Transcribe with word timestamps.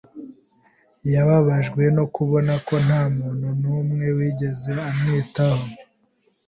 Yababajwe 1.13 1.83
no 1.97 2.05
kubona 2.15 2.53
ko 2.67 2.75
nta 2.85 3.01
muntu 3.17 3.47
n'umwe 3.61 4.07
wigeze 4.17 4.71
amwitaho. 4.89 5.65